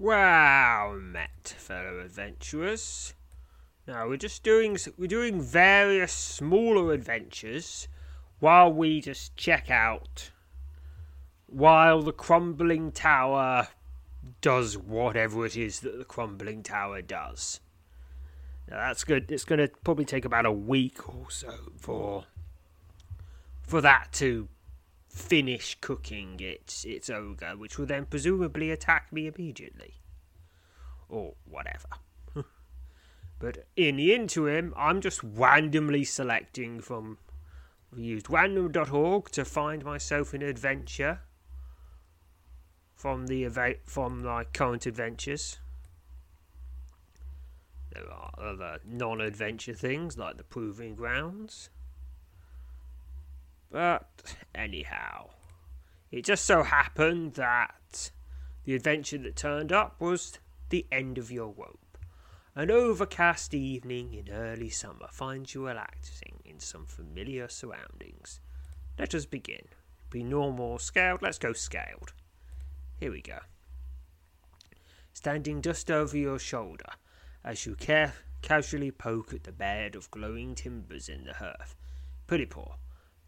[0.00, 3.12] Wow, met fellow adventurers.
[3.86, 7.86] Now we're just doing we're doing various smaller adventures
[8.38, 10.30] while we just check out
[11.44, 13.68] while the crumbling tower
[14.40, 17.60] does whatever it is that the crumbling tower does.
[18.70, 19.30] Now that's good.
[19.30, 22.24] It's going to probably take about a week or so for
[23.60, 24.48] for that to
[25.10, 29.94] finish cooking its its ogre, which will then presumably attack me immediately,
[31.08, 31.88] or whatever.
[33.38, 37.18] but in the interim, I'm just randomly selecting from.
[37.92, 41.22] We used random.org to find myself an adventure
[42.94, 45.58] from the event, from my current adventures.
[47.92, 51.70] There are other non-adventure things like the proving grounds.
[53.70, 55.30] But anyhow,
[56.10, 58.10] it just so happened that
[58.64, 60.38] the adventure that turned up was
[60.70, 61.98] the end of your rope.
[62.56, 68.40] An overcast evening in early summer finds you relaxing in some familiar surroundings.
[68.98, 69.66] Let us begin.
[70.10, 71.22] Be normal, scaled.
[71.22, 72.12] Let's go scaled.
[72.98, 73.38] Here we go.
[75.12, 76.92] Standing just over your shoulder,
[77.44, 81.76] as you care- casually poke at the bed of glowing timbers in the hearth,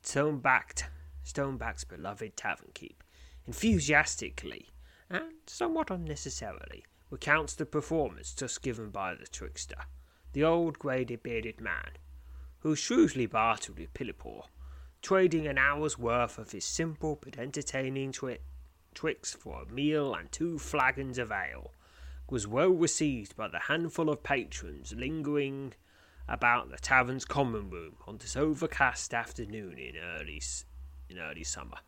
[0.03, 0.84] Puddipore Stonebacked,
[1.22, 3.05] Stoneback's beloved tavern keep,
[3.47, 4.70] enthusiastically
[5.08, 9.84] and somewhat unnecessarily recounts the performance just given by the trickster,
[10.33, 11.92] the old grey bearded man,
[12.61, 14.42] who shrewdly bartered with Pilipor,
[15.02, 18.41] trading an hour's worth of his simple but entertaining twi-
[18.95, 21.73] tricks for a meal and two flagons of ale,
[22.29, 25.74] was well received by the handful of patrons lingering
[26.28, 30.40] about the tavern's common room on this overcast afternoon in early
[31.08, 31.78] in early summer.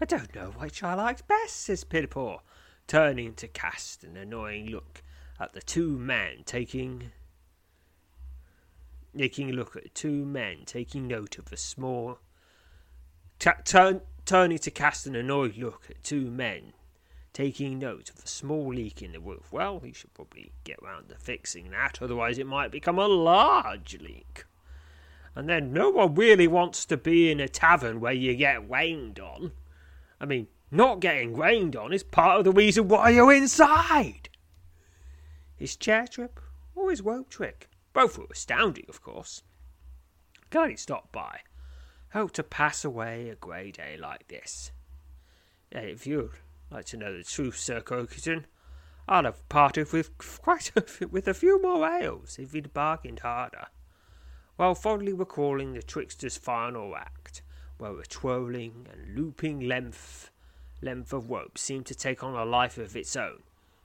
[0.00, 2.40] I don't know which I liked best, says Pilipor,
[2.86, 5.02] turning to cast an annoying look
[5.38, 7.12] at the two men taking
[9.16, 12.18] taking a look at two men taking note of a small
[13.38, 16.72] t- turn, turning to cast an annoyed look at two men
[17.32, 19.52] taking note of a small leak in the roof.
[19.52, 23.98] Well, he should probably get round to fixing that, otherwise it might become a large
[24.00, 24.44] leak.
[25.34, 29.18] And then no one really wants to be in a tavern where you get rained
[29.18, 29.52] on.
[30.20, 34.28] I mean, not getting rained on is part of the reason why you're inside.
[35.56, 36.38] His chair trip
[36.74, 39.42] or his rope trick, both were astounding, of course.
[40.52, 41.40] He stopped by.
[42.12, 44.70] Hope to pass away a grey day like this.
[45.70, 46.32] Yeah, if you'd
[46.72, 48.46] like to know the truth, Sir Crokerton,
[49.08, 53.66] I'd have parted with quite a, with a few more ales if he'd bargained harder.
[54.56, 57.42] While fondly recalling the trickster's final act,
[57.78, 60.30] where a twirling and looping length
[60.80, 63.42] length of rope seemed to take on a life of its own,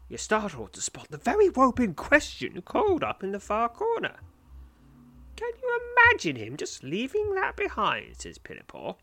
[0.09, 4.15] you're startled to spot the very rope in question coiled up in the far corner.
[5.35, 8.15] Can you imagine him just leaving that behind?
[8.17, 8.95] says Pilipor,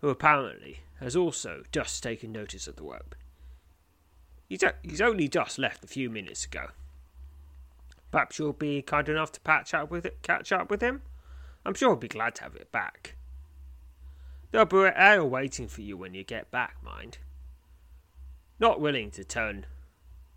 [0.00, 3.14] who apparently has also just taken notice of the rope.
[4.48, 6.68] He's, a- he's only just left a few minutes ago.
[8.10, 11.02] Perhaps you'll be kind enough to patch up with it, catch up with him.
[11.64, 13.16] I'm sure he'll be glad to have it back.
[14.50, 17.18] There'll be ale waiting for you when you get back, mind.
[18.58, 19.66] Not willing to turn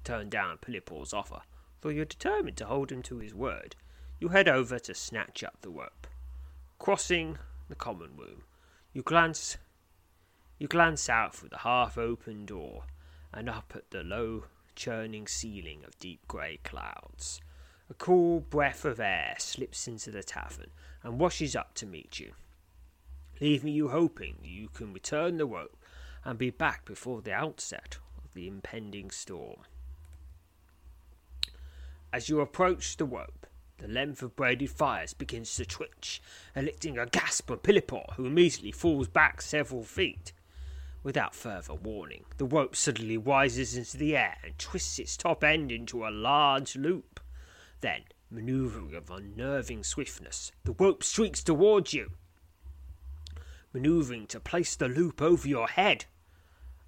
[0.04, 1.42] turn down Pilipor's offer,
[1.82, 3.76] though you're determined to hold him to his word,
[4.20, 6.08] you head over to snatch up the rope.
[6.78, 7.38] Crossing
[7.70, 8.44] the common room,
[8.92, 9.58] you glance
[10.64, 12.86] you glance out through the half open door
[13.34, 14.46] and up at the low
[14.78, 17.42] churning ceiling of deep grey clouds.
[17.90, 20.70] A cool breath of air slips into the tavern
[21.04, 22.32] and washes up to meet you,
[23.42, 25.76] leaving you hoping you can return the rope
[26.24, 29.64] and be back before the outset of the impending storm.
[32.14, 33.48] As you approach the rope,
[33.80, 36.22] the length of braided fires begins to twitch,
[36.56, 40.32] eliciting a gasp from Pilipor, who immediately falls back several feet.
[41.04, 45.70] Without further warning, the rope suddenly rises into the air and twists its top end
[45.70, 47.20] into a large loop.
[47.82, 52.12] Then, maneuvering with unnerving swiftness, the rope streaks towards you,
[53.74, 56.06] maneuvering to place the loop over your head.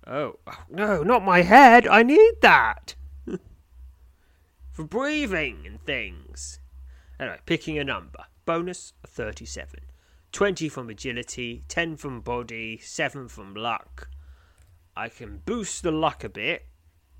[0.07, 0.39] Oh,
[0.69, 1.85] no, not my head.
[1.88, 2.95] I need that.
[4.71, 6.59] For breathing and things.
[7.19, 8.25] Anyway, picking a number.
[8.45, 9.79] Bonus 37.
[10.36, 14.10] 20 from agility, 10 from body, 7 from luck.
[14.94, 16.66] I can boost the luck a bit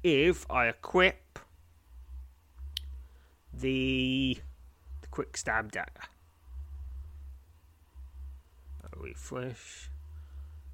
[0.04, 1.40] if I equip
[3.54, 4.38] the,
[5.00, 6.10] the quick stab dagger.
[8.84, 9.90] A refresh.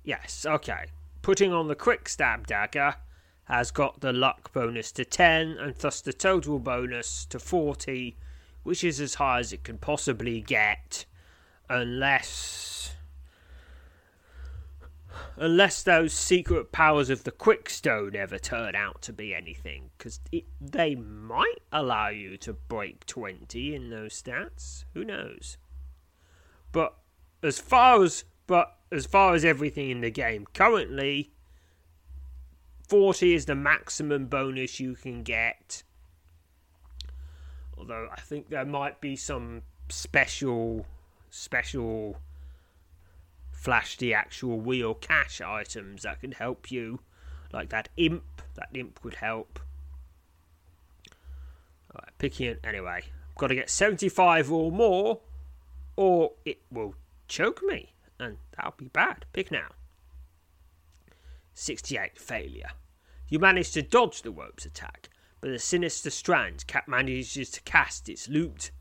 [0.03, 0.85] Yes, okay.
[1.21, 2.95] Putting on the quick stab dagger
[3.43, 8.17] has got the luck bonus to 10 and thus the total bonus to 40,
[8.63, 11.05] which is as high as it can possibly get
[11.71, 12.93] unless
[15.37, 20.19] unless those secret powers of the quickstone ever turn out to be anything because
[20.59, 24.83] they might allow you to break 20 in those stats.
[24.93, 25.57] Who knows?
[26.73, 26.93] But
[27.41, 31.31] as far as but as far as everything in the game currently
[32.89, 35.83] 40 is the maximum bonus you can get.
[37.77, 40.85] Although i think there might be some special
[41.31, 42.17] special
[43.51, 46.99] flash the actual wheel cash items that can help you
[47.53, 49.59] like that imp that imp would help.
[51.93, 53.03] Alright, picking it anyway.
[53.29, 55.19] I've got to get 75 or more
[55.95, 56.95] or it will
[57.27, 59.25] choke me and that'll be bad.
[59.33, 59.69] Pick now.
[61.53, 62.71] 68 failure.
[63.29, 68.09] You manage to dodge the rope's attack but the sinister strand cap manages to cast
[68.09, 68.71] its looped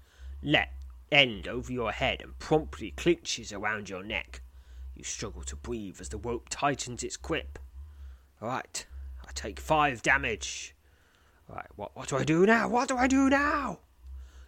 [0.42, 0.72] let
[1.12, 4.42] end over your head and promptly clinches around your neck.
[4.94, 7.58] You struggle to breathe as the rope tightens its grip.
[8.42, 8.86] Alright,
[9.26, 10.74] I take five damage.
[11.48, 12.68] Alright, what, what do I do now?
[12.68, 13.80] What do I do now?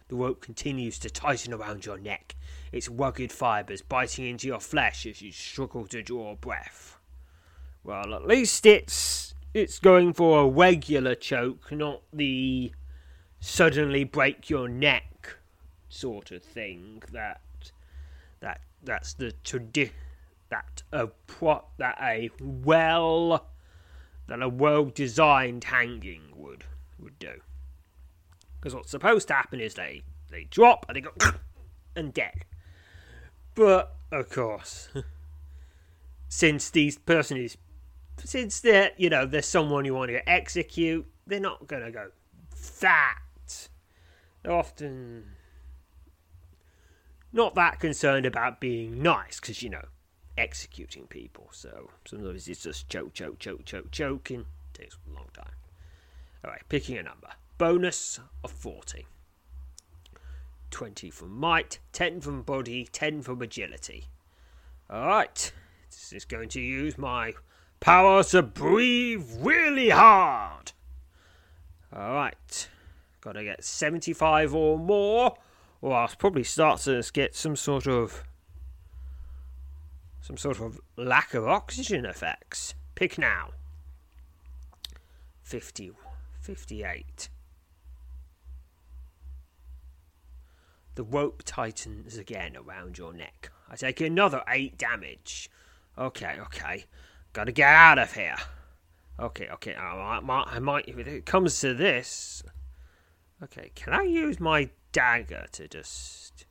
[0.09, 2.35] The rope continues to tighten around your neck,
[2.71, 6.97] its rugged fibres biting into your flesh as you struggle to draw breath.
[7.83, 12.71] Well, at least it's it's going for a regular choke, not the
[13.39, 15.12] suddenly break your neck
[15.93, 17.41] sort of thing that
[18.39, 19.91] that that's the tradi-
[20.49, 23.47] that a pro- that a well
[24.27, 26.65] that a well designed hanging would
[26.99, 27.41] would do.
[28.59, 31.11] Because what's supposed to happen is they they drop and they go
[31.95, 32.45] and dead.
[33.55, 34.89] But of course,
[36.27, 37.57] since these person is
[38.23, 42.09] since they're you know there's someone you want to execute, they're not gonna go
[42.81, 43.19] that.
[44.41, 45.23] They're often
[47.33, 49.85] not that concerned about being nice because you know
[50.37, 51.49] executing people.
[51.51, 54.45] So sometimes it's just choke, choke, choke, choke, choking.
[54.73, 55.53] Takes a long time.
[56.45, 57.29] All right, picking a number.
[57.57, 59.07] Bonus of forty.
[60.73, 64.05] 20 from might, 10 from body, 10 from agility.
[64.91, 65.53] Alright,
[65.91, 67.33] this is going to use my
[67.79, 70.71] power to breathe really hard.
[71.95, 72.69] Alright,
[73.21, 75.37] gotta get 75 or more
[75.83, 78.23] or I'll probably start to get some sort of
[80.21, 82.73] some sort of lack of oxygen effects.
[82.95, 83.49] Pick now.
[85.41, 85.91] 50,
[86.39, 87.27] 58.
[90.95, 93.51] The rope tightens again around your neck.
[93.69, 95.49] I take another 8 damage.
[95.97, 96.85] Okay, okay.
[97.33, 98.37] Gotta get out of here.
[99.19, 99.75] Okay, okay.
[99.75, 102.41] I might, I might, if it comes to this.
[103.43, 106.45] Okay, can I use my dagger to just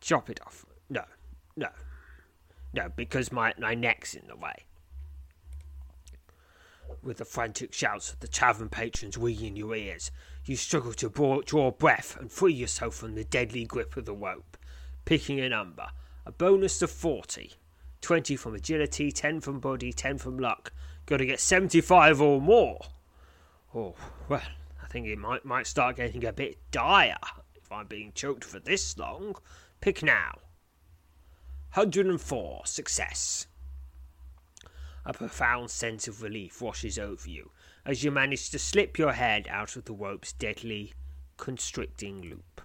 [0.00, 0.66] chop it off.
[0.90, 1.04] No,
[1.56, 1.68] no,
[2.72, 4.64] no, because my, my neck's in the way.
[7.02, 10.10] With the frantic shouts of the tavern patrons ringing in your ears,
[10.44, 14.14] you struggle to draw, draw breath and free yourself from the deadly grip of the
[14.14, 14.56] rope,
[15.04, 15.88] picking a number.
[16.26, 17.52] A bonus of 40.
[18.00, 20.72] 20 from agility, 10 from body, 10 from luck.
[21.06, 22.80] Gotta get 75 or more.
[23.74, 23.94] Oh,
[24.28, 24.42] well,
[24.88, 27.16] think it might might start getting a bit dire
[27.54, 29.36] if I'm being choked for this long.
[29.80, 30.38] Pick now.
[31.74, 32.62] 104.
[32.64, 33.46] Success.
[35.04, 37.50] A profound sense of relief washes over you
[37.84, 40.92] as you manage to slip your head out of the rope's deadly,
[41.36, 42.60] constricting loop.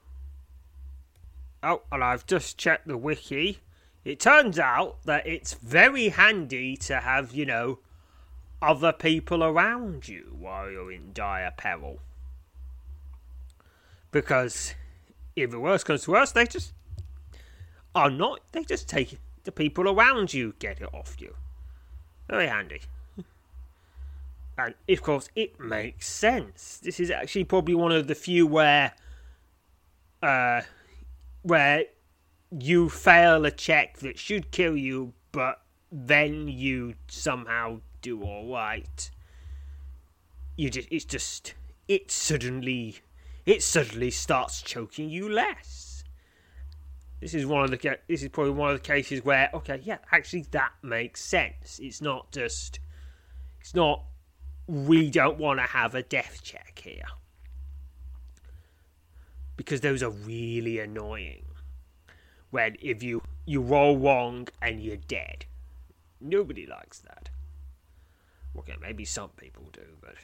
[1.62, 3.60] Oh, and I've just checked the wiki.
[4.04, 7.80] It turns out that it's very handy to have, you know,
[8.62, 12.00] other people around you while you're in dire peril.
[14.14, 14.76] Because
[15.36, 16.72] if the worst comes to worst, they just
[17.94, 18.40] are not.
[18.54, 21.36] They just take the people around you get it off you.
[22.30, 22.82] Very handy.
[24.56, 26.80] And of course, it makes sense.
[26.82, 28.94] This is actually probably one of the few where,
[30.22, 30.62] uh,
[31.42, 31.86] where
[32.52, 39.10] you fail a check that should kill you, but then you somehow do all right.
[40.56, 41.56] You just it's just
[41.88, 43.00] it suddenly
[43.46, 46.04] it suddenly starts choking you less.
[47.20, 50.00] This is one of the this is probably one of the cases where okay, yeah,
[50.12, 51.80] actually that makes sense.
[51.82, 52.80] It's not just
[53.62, 54.04] it's not
[54.68, 57.06] we don't want to have a death check here.
[59.56, 61.46] Because those are really annoying.
[62.50, 65.46] When if you you roll wrong and you're dead.
[66.20, 67.30] Nobody likes that.
[68.58, 70.16] Okay, maybe some people do, but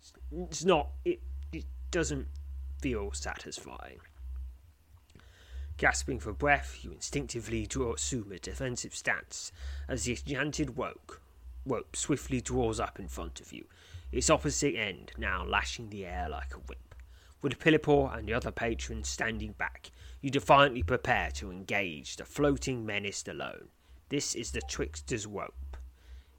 [0.00, 0.88] it's, it's not.
[1.04, 1.20] It
[1.52, 2.26] it doesn't
[2.80, 4.00] feel satisfying.
[5.76, 9.52] Gasping for breath, you instinctively draw, assume a defensive stance
[9.88, 11.20] as the enchanted rope,
[11.64, 13.64] rope swiftly draws up in front of you,
[14.10, 16.94] its opposite end now lashing the air like a whip.
[17.40, 22.84] With Philippor and the other patrons standing back, you defiantly prepare to engage the floating
[22.84, 23.68] menace alone.
[24.08, 25.76] This is the trickster's rope.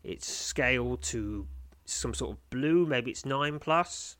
[0.03, 1.47] It's scaled to
[1.85, 4.17] some sort of blue, maybe it's 9 plus.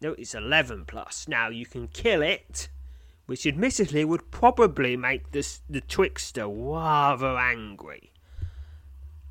[0.00, 1.26] No, it's 11 plus.
[1.28, 2.68] Now you can kill it,
[3.26, 8.12] which admittedly would probably make this, the trickster rather angry.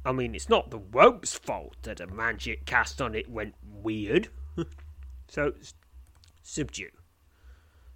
[0.04, 4.30] I mean, it's not the rope's fault that a magic cast on it went weird.
[5.28, 5.54] so,
[6.44, 6.92] subdue.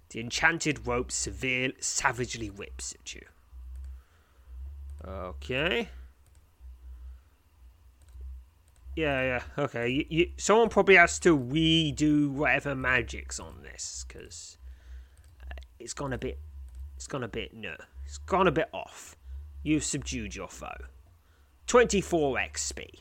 [0.08, 3.26] The enchanted rope severe, savagely whips at you.
[5.06, 5.88] Okay.
[9.00, 9.88] Yeah, yeah, okay.
[9.88, 14.58] You, you, someone probably has to redo whatever magic's on this because
[15.42, 16.38] uh, it's gone a bit.
[16.96, 17.76] It's gone a bit no.
[18.04, 19.16] It's gone a bit off.
[19.62, 20.84] You've subdued your foe.
[21.66, 22.98] 24 XP.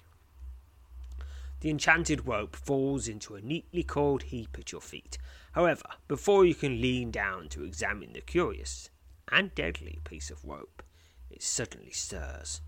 [1.60, 5.18] The enchanted rope falls into a neatly coiled heap at your feet.
[5.52, 8.90] However, before you can lean down to examine the curious
[9.30, 10.82] and deadly piece of rope,
[11.30, 12.62] it suddenly stirs.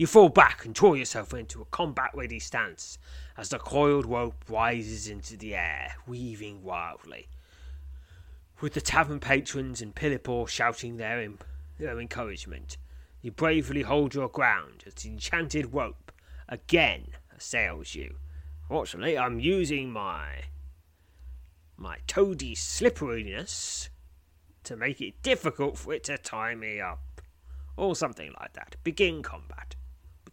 [0.00, 2.96] You fall back and draw yourself into a combat ready stance
[3.36, 7.28] as the coiled rope rises into the air, weaving wildly.
[8.62, 11.44] With the tavern patrons and Philippor shouting their, imp-
[11.78, 12.78] their encouragement,
[13.20, 16.12] you bravely hold your ground as the enchanted rope
[16.48, 18.14] again assails you.
[18.68, 20.44] Fortunately, I'm using my
[21.76, 23.90] my toady slipperiness
[24.64, 27.20] to make it difficult for it to tie me up,
[27.76, 28.76] or something like that.
[28.82, 29.76] Begin combat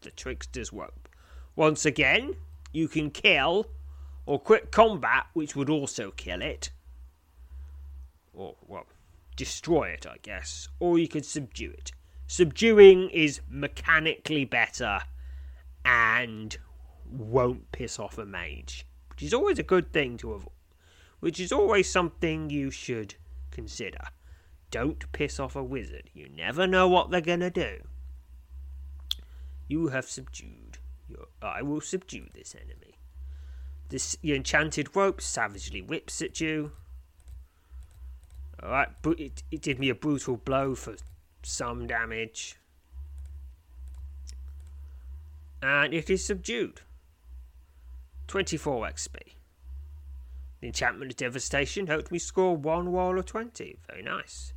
[0.02, 1.10] the trickster's rope.
[1.56, 2.36] Once again,
[2.72, 3.68] you can kill
[4.26, 6.70] or quick combat, which would also kill it.
[8.34, 8.86] Or, well,
[9.36, 10.68] destroy it, I guess.
[10.80, 11.92] Or you could subdue it.
[12.28, 15.00] Subduing is mechanically better
[15.86, 16.58] and
[17.10, 20.52] won't piss off a mage, which is always a good thing to avoid.
[21.22, 23.16] Which is always something you should
[23.50, 24.04] consider.
[24.70, 26.10] Don't piss off a wizard.
[26.14, 27.80] You never know what they're gonna do.
[29.68, 30.78] You have subdued.
[31.08, 32.96] Your, uh, I will subdue this enemy.
[33.90, 36.72] This enchanted rope savagely whips at you.
[38.62, 40.96] Alright, but it, it did me a brutal blow for
[41.44, 42.58] some damage.
[45.62, 46.82] And it is subdued.
[48.28, 49.16] 24 XP.
[50.60, 53.78] The enchantment of devastation helped me score one roll of 20.
[53.88, 54.54] Very nice.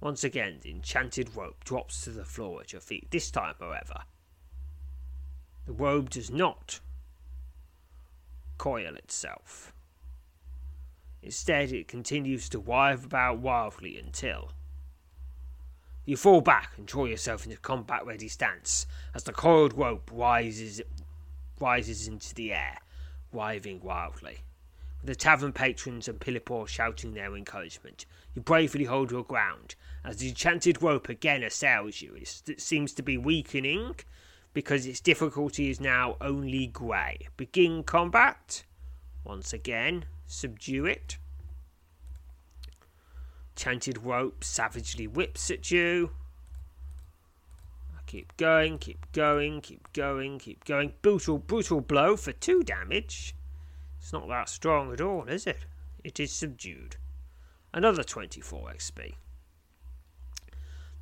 [0.00, 3.10] Once again, the enchanted rope drops to the floor at your feet.
[3.10, 4.02] This time, however,
[5.66, 6.80] the robe does not
[8.58, 9.72] coil itself.
[11.22, 14.52] Instead, it continues to wive about wildly until
[16.04, 20.80] you fall back and draw yourself into combat ready stance as the coiled rope rises
[21.60, 22.78] rises into the air,
[23.32, 24.38] wiving wildly.
[25.00, 29.74] With the tavern patrons and Philippor shouting their encouragement, you bravely hold your ground
[30.04, 32.14] as the enchanted rope again assails you.
[32.14, 33.94] It seems to be weakening
[34.52, 37.28] because its difficulty is now only grey.
[37.36, 38.64] Begin combat.
[39.24, 41.18] Once again, subdue it.
[43.54, 46.10] Chanted rope savagely whips at you.
[48.06, 50.94] Keep going, keep going, keep going, keep going.
[51.00, 53.36] Brutal, brutal blow for two damage.
[54.00, 55.58] It's not that strong at all, is it?
[56.02, 56.96] It is subdued.
[57.72, 59.14] Another 24 XP.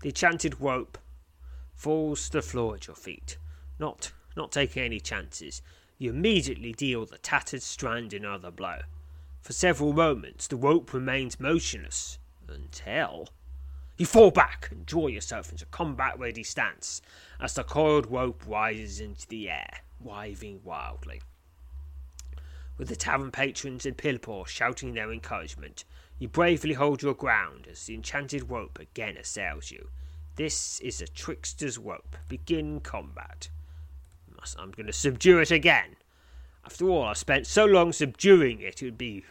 [0.02, 0.98] The enchanted rope
[1.78, 3.38] falls to the floor at your feet.
[3.78, 5.62] Not, not taking any chances,
[5.96, 8.80] you immediately deal the tattered strand another blow.
[9.40, 12.18] For several moments, the rope remains motionless
[12.48, 13.28] until
[13.96, 17.00] you fall back and draw yourself into combat ready stance
[17.40, 21.22] as the coiled rope rises into the air, wiving wildly.
[22.76, 25.84] With the tavern patrons and Philippor shouting their encouragement,
[26.18, 29.88] you bravely hold your ground as the enchanted rope again assails you.
[30.38, 32.14] This is a trickster's rope.
[32.28, 33.48] Begin combat.
[34.56, 35.96] I'm going to subdue it again.
[36.64, 39.24] After all, I spent so long subduing it, it would be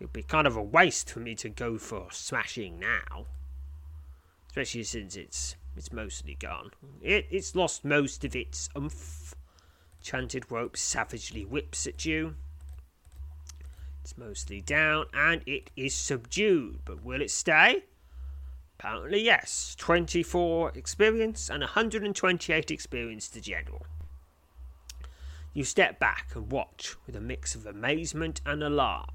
[0.00, 3.26] it would be kind of a waste for me to go for smashing now.
[4.48, 6.72] Especially since it's it's mostly gone.
[7.00, 9.36] It it's lost most of its umph.
[10.02, 12.34] Chanted rope savagely whips at you.
[14.02, 17.84] It's mostly down and it is subdued, but will it stay?
[18.84, 19.74] Apparently, yes.
[19.78, 23.86] 24 experience and 128 experience to general.
[25.54, 29.08] You step back and watch with a mix of amazement and alarm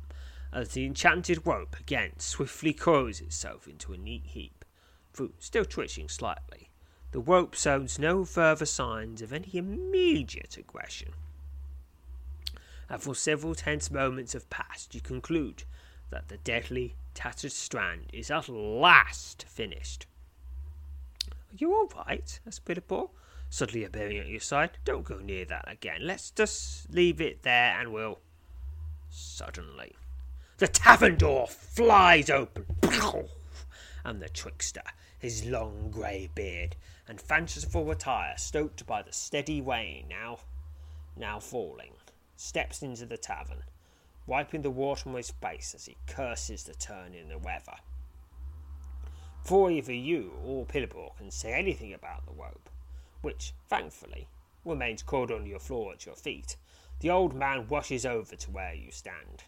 [0.52, 4.66] as the enchanted rope again swiftly coils itself into a neat heap,
[5.14, 6.72] though still twitching slightly.
[7.12, 11.10] The rope shows no further signs of any immediate aggression.
[12.90, 15.64] And for several tense moments have passed, you conclude
[16.10, 20.06] that the deadly, tattered strand is at last finished.
[21.30, 22.40] Are you all right?
[22.48, 23.10] asked Billipore,
[23.50, 24.78] suddenly appearing at your side.
[24.86, 26.00] Don't go near that again.
[26.04, 28.20] Let's just leave it there and we'll.
[29.10, 29.98] Suddenly,
[30.60, 32.66] the tavern door flies open,
[34.06, 34.84] and the trickster,
[35.18, 40.40] his long grey beard and fanciful attire stoked by the steady rain now,
[41.18, 41.96] now falling,
[42.38, 43.64] steps into the tavern
[44.30, 47.76] wiping the water from his face as he curses the turn in the weather.
[49.44, 52.70] For either you or Pillipore can say anything about the rope,
[53.22, 54.28] which, thankfully,
[54.64, 56.56] remains coiled on your floor at your feet,
[57.00, 59.44] the old man rushes over to where you stand.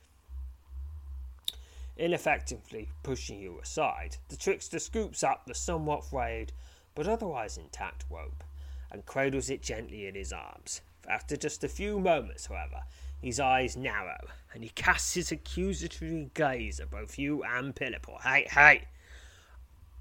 [1.95, 6.53] Ineffectively pushing you aside, the trickster scoops up the somewhat frayed
[6.95, 8.43] but otherwise intact rope
[8.91, 10.81] and cradles it gently in his arms.
[11.07, 12.81] After just a few moments, however,
[13.21, 14.17] his eyes narrow,
[14.53, 18.21] and he casts his accusatory gaze at both you and Pillipore.
[18.21, 18.87] Hey, hey!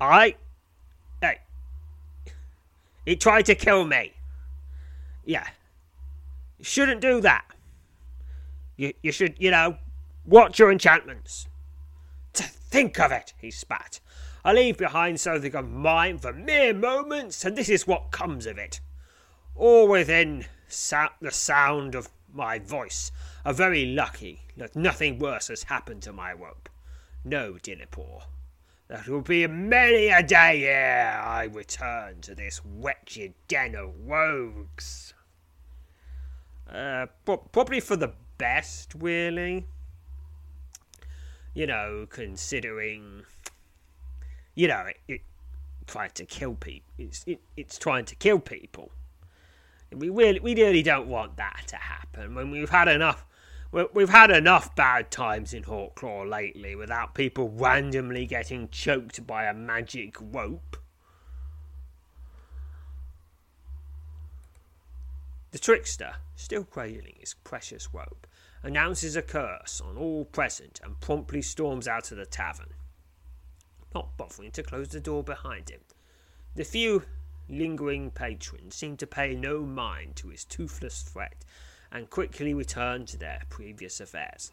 [0.00, 0.37] I.
[1.21, 1.41] Hey!
[3.05, 4.15] He tried to kill me!
[5.25, 5.47] Yeah.
[6.59, 7.45] You shouldn't do that.
[8.77, 9.77] You, you should, you know,
[10.25, 11.47] watch your enchantments.
[12.35, 14.00] To think of it, he spat.
[14.45, 18.56] I leave behind something of mine for mere moments, and this is what comes of
[18.56, 18.80] it.
[19.54, 20.47] All within
[21.21, 23.12] the sound of my voice
[23.45, 26.69] are very lucky that nothing worse has happened to my rope.
[27.25, 28.23] No, Dillipore.
[28.88, 35.14] That will be many a day ere I return to this wretched den of rogues.
[36.69, 39.66] Uh, probably for the best, really.
[41.54, 43.25] You know, considering,
[44.54, 45.21] you know, it, it
[45.86, 46.90] trying to kill people.
[46.99, 48.93] It's it, it's trying to kill people.
[49.93, 52.00] We really, we really don't want that to happen.
[52.28, 53.25] When we've had enough,
[53.73, 59.54] we've had enough bad times in Hawklaw lately without people randomly getting choked by a
[59.54, 60.76] magic rope.
[65.52, 68.26] The trickster, still cradling his precious rope,
[68.63, 72.75] announces a curse on all present and promptly storms out of the tavern,
[73.95, 75.80] not bothering to close the door behind him.
[76.54, 77.04] The few
[77.49, 81.45] lingering patrons seem to pay no mind to his toothless threat
[81.93, 84.53] and quickly returned to their previous affairs.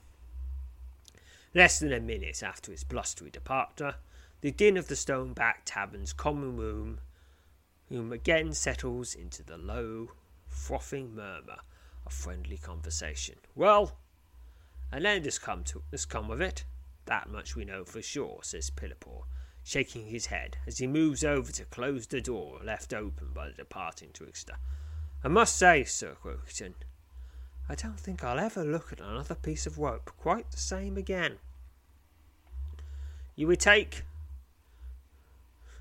[1.54, 3.96] Less than a minute after his blustery departure,
[4.42, 7.00] the din of the Stoneback tavern's common room
[7.90, 10.10] room again settles into the low,
[10.48, 11.58] frothing murmur
[12.06, 13.36] of friendly conversation.
[13.56, 13.98] Well,
[14.92, 16.66] an end has come to has come of it.
[17.06, 19.26] That much we know for sure, says Pillipore,
[19.64, 23.54] shaking his head as he moves over to close the door left open by the
[23.54, 24.58] departing trickster.
[25.24, 26.76] I must say, Sir Crokerton,
[27.70, 31.38] I don't think I'll ever look at another piece of rope quite the same again.
[33.36, 34.04] You would take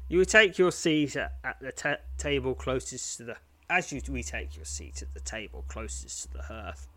[0.08, 3.36] you would take your seat at, the ta- table closest to the
[3.68, 6.88] as you retake your seat at the table closest to the hearth.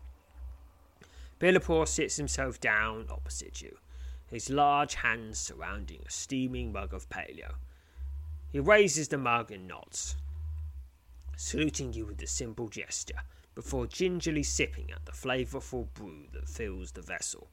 [1.38, 3.78] Billipore sits himself down opposite you
[4.30, 7.54] his large hands surrounding a steaming mug of paleo.
[8.52, 10.16] He raises the mug and nods,
[11.36, 13.22] saluting you with a simple gesture
[13.60, 17.50] before gingerly sipping at the flavourful brew that fills the vessel.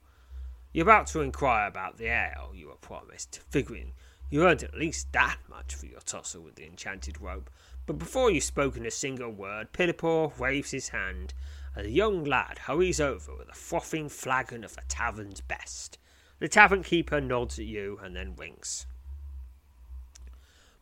[0.72, 3.92] You're about to inquire about the ale you were promised, figuring
[4.30, 7.50] you earned at least that much for your tussle with the enchanted rope,
[7.84, 11.34] but before you've spoken a single word, Pillipore waves his hand,
[11.76, 15.98] and a young lad hurries over with a frothing flagon of the tavern's best.
[16.38, 18.86] The tavern keeper nods at you and then winks.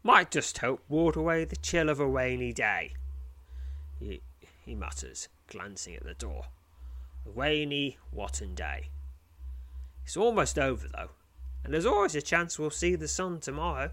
[0.05, 2.93] Might just help ward away the chill of a rainy day,
[3.99, 4.21] he,
[4.67, 6.47] he mutters, glancing at the door.
[7.25, 8.91] A rainy, Watton day.
[10.05, 11.11] It's almost over, though,
[11.65, 13.93] and there's always a chance we'll see the sun tomorrow.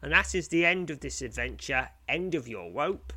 [0.00, 3.12] And that is the end of this adventure, end of your rope.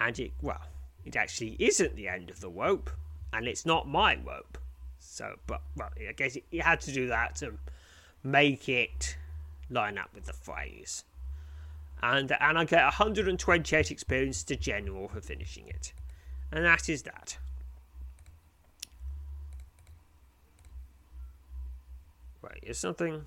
[0.00, 0.62] And it, well,
[1.04, 2.90] it actually isn't the end of the rope,
[3.32, 4.58] and it's not my rope.
[4.98, 7.58] So, but, well, I guess you had to do that to
[8.22, 9.16] make it
[9.68, 11.04] line up with the phrase.
[12.02, 15.92] And, and I get 128 experience to general for finishing it.
[16.52, 17.38] And that is that.
[22.42, 23.24] Right, is something.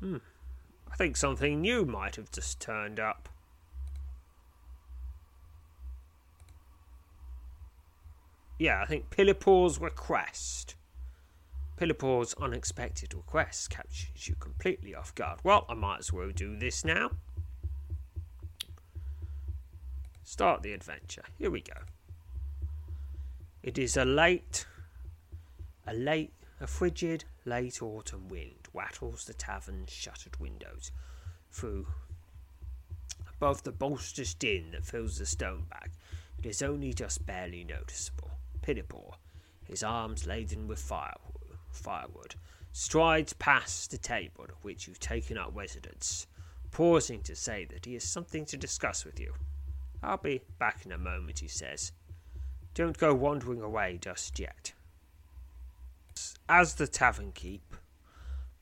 [0.00, 0.16] Hmm.
[0.90, 3.28] I think something new might have just turned up.
[8.58, 10.74] Yeah, I think Pillipor's request.
[11.78, 15.38] Pillipor's unexpected request captures you completely off guard.
[15.44, 17.10] Well, I might as well do this now.
[20.24, 21.22] Start the adventure.
[21.38, 21.80] Here we go.
[23.62, 24.66] It is a late,
[25.86, 30.90] a late, a frigid late autumn wind wattles the tavern's shuttered windows
[31.50, 31.86] through
[33.28, 35.90] above the bolster's din that fills the Stoneback.
[36.38, 38.30] It is only just barely noticeable.
[38.62, 39.14] Pillipore,
[39.64, 41.27] his arms laden with firewood,
[41.70, 42.34] firewood,
[42.72, 46.26] strides past the table at which you've taken up residence,
[46.70, 49.34] pausing to say that he has something to discuss with you.
[50.02, 51.92] I'll be back in a moment, he says.
[52.74, 54.72] Don't go wandering away just yet.
[56.48, 57.74] As the tavern keep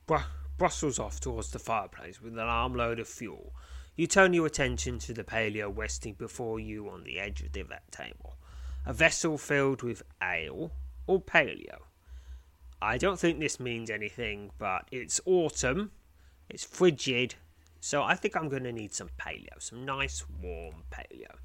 [0.05, 0.17] br-
[0.57, 3.53] brustles off towards the fireplace with an armload of fuel,
[3.95, 7.65] you turn your attention to the paleo resting before you on the edge of the
[7.91, 8.37] table
[8.87, 10.71] a vessel filled with ale
[11.07, 11.79] or paleo.
[12.81, 15.91] I don't think this means anything, but it's autumn,
[16.49, 17.35] it's frigid,
[17.79, 21.37] so I think I'm going to need some paleo, some nice warm paleo.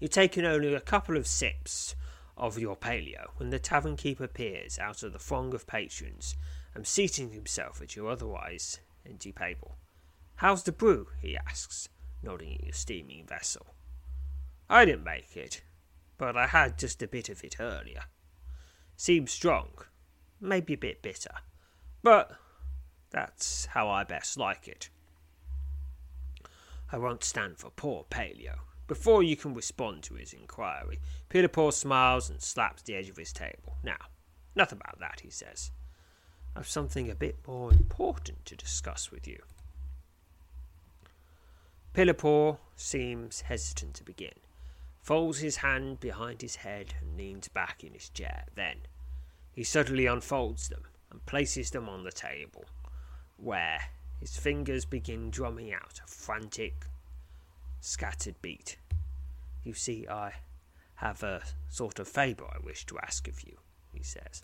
[0.00, 1.94] You've taken only a couple of sips
[2.36, 6.34] of your paleo when the tavern keeper appears out of the throng of patrons
[6.74, 9.76] and seating himself at your otherwise empty table.
[10.36, 11.08] How's the brew?
[11.20, 11.88] he asks,
[12.22, 13.74] nodding at your steaming vessel.
[14.68, 15.62] I didn't make it,
[16.16, 18.04] but I had just a bit of it earlier.
[18.96, 19.70] Seems strong,
[20.40, 21.34] maybe a bit bitter,
[22.02, 22.36] but
[23.10, 24.88] that's how I best like it.
[26.92, 28.58] I won't stand for poor Paleo.
[28.86, 33.32] Before you can respond to his inquiry, Peter smiles and slaps the edge of his
[33.32, 33.76] table.
[33.82, 33.96] Now,
[34.54, 35.70] nothing about that, he says.
[36.54, 39.40] I've something a bit more important to discuss with you.
[41.94, 44.34] Pillipore seems hesitant to begin
[45.04, 48.46] folds his hand behind his head and leans back in his chair.
[48.54, 48.78] Then
[49.52, 52.64] he suddenly unfolds them and places them on the table,
[53.36, 53.80] where
[54.18, 56.86] his fingers begin drumming out a frantic,
[57.80, 58.78] scattered beat.
[59.62, 60.32] You see, I
[60.96, 63.58] have a sort of favour I wish to ask of you,
[63.92, 64.42] he says.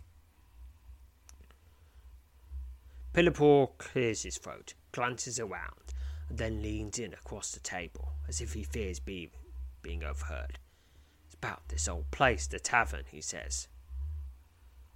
[3.14, 5.94] Pillipore clears his throat, glances around,
[6.28, 9.30] and then leans in across the table, as if he fears being
[9.82, 10.58] being overheard.
[11.26, 13.68] It's about this old place, the tavern, he says.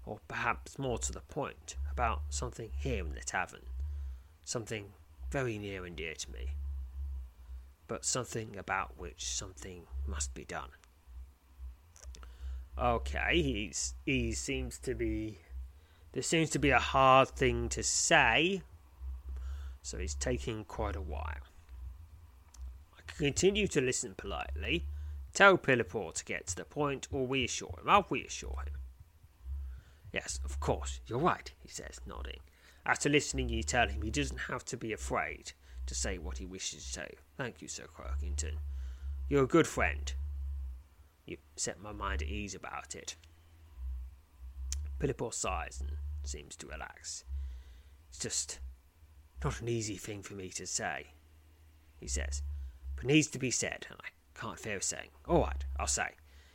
[0.04, 3.66] Or perhaps more to the point, about something here in the tavern.
[4.44, 4.92] Something
[5.30, 6.50] very near and dear to me.
[7.88, 10.70] But something about which something must be done.
[12.76, 15.38] Okay, he's he seems to be
[16.12, 18.62] this seems to be a hard thing to say.
[19.82, 21.53] So he's taking quite a while
[23.16, 24.86] continue to listen politely,
[25.32, 27.88] tell Pillipore to get to the point, or reassure him.
[27.88, 28.74] I'll reassure him.
[30.12, 32.40] Yes, of course, you're right, he says, nodding.
[32.86, 35.52] After listening, you tell him he doesn't have to be afraid
[35.86, 37.14] to say what he wishes to say.
[37.36, 38.58] Thank you, Sir Croakington.
[39.28, 40.12] You're a good friend.
[41.26, 43.16] You set my mind at ease about it.
[45.00, 47.24] Pillipore sighs and seems to relax.
[48.10, 48.60] It's just
[49.42, 51.08] not an easy thing for me to say,
[51.98, 52.42] he says
[52.96, 55.10] but needs to be said, and I can't fear saying.
[55.28, 56.08] All right, I'll say.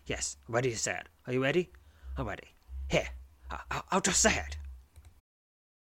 [0.06, 1.10] Yes, I'm ready to say it.
[1.28, 1.70] Are you ready?
[2.18, 2.50] I'm ready.
[2.90, 3.10] Here,
[3.50, 4.58] I- I'll just say it.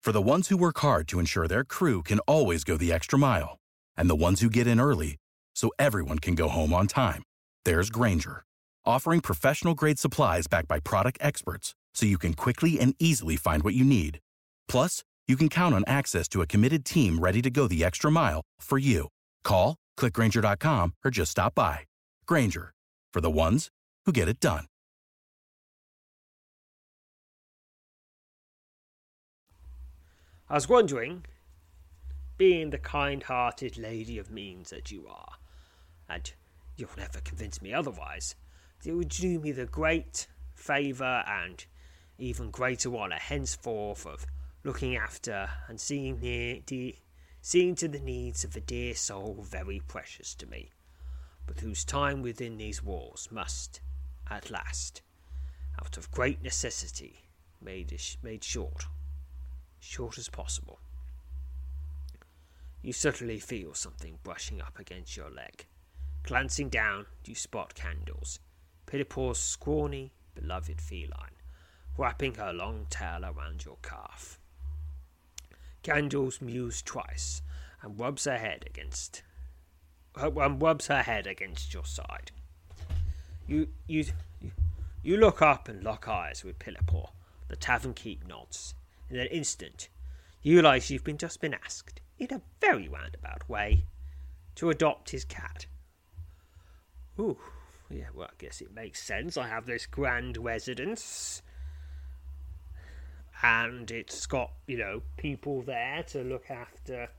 [0.03, 3.19] For the ones who work hard to ensure their crew can always go the extra
[3.19, 3.59] mile,
[3.97, 5.17] and the ones who get in early
[5.55, 7.23] so everyone can go home on time,
[7.65, 8.43] there's Grainger,
[8.85, 13.63] offering professional grade supplies backed by product experts so you can quickly and easily find
[13.63, 14.19] what you need.
[14.67, 18.11] Plus, you can count on access to a committed team ready to go the extra
[18.11, 19.09] mile for you.
[19.45, 21.81] Call Click Grainger.com or just stop by.
[22.27, 22.73] Grainger,
[23.13, 23.71] for the ones
[24.05, 24.67] who get it done.
[30.53, 31.25] I was wondering,
[32.37, 35.37] being the kind hearted lady of means that you are,
[36.11, 36.31] and
[36.77, 38.35] you'll never convince me otherwise,
[38.83, 41.65] that it would do me the great favour and
[42.19, 44.27] even greater honour henceforth of
[44.63, 46.99] looking after and seeing, the, de-
[47.45, 50.71] seeing to the needs of a dear soul very precious to me,
[51.45, 53.81] but whose time within these walls must,
[54.31, 55.03] at last,
[55.81, 57.25] out of great necessity,
[57.61, 58.87] made, made short,
[59.81, 60.79] short as possible.
[62.81, 65.67] You certainly feel something brushing up against your leg.
[66.23, 68.39] Glancing down, you spot Candles,
[68.87, 71.37] Pitipore's scrawny, beloved feline,
[71.99, 74.39] wrapping her long tail around your calf.
[75.83, 77.43] Candles mews twice
[77.83, 79.23] and rubs her head against
[80.21, 82.31] uh, and rubs her head against your side.
[83.47, 84.07] You you
[85.03, 87.11] you look up and lock eyes with Pilipore.
[87.49, 88.75] The tavern keep nods.
[89.11, 89.89] In an instant,
[90.43, 93.85] you realize you've been just been asked in a very roundabout way,
[94.55, 95.67] to adopt his cat.
[97.19, 97.37] Ooh,
[97.91, 99.37] yeah, well, I guess it makes sense.
[99.37, 101.43] I have this grand residence,
[103.43, 107.11] and it's got, you know, people there to look after.